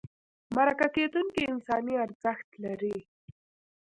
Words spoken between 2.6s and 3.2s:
لري.